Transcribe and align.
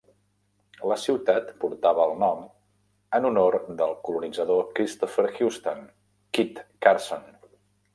La 0.91 0.95
ciutat 1.01 1.51
portava 1.65 2.07
el 2.09 2.17
nom 2.25 2.41
en 3.19 3.29
honor 3.31 3.59
del 3.83 3.95
colonitzador 4.09 4.67
Christopher 4.81 5.31
Houston 5.39 5.89
"Kit" 6.41 6.69
Carson. 6.89 7.35